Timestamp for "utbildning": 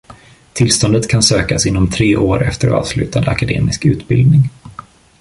3.85-4.49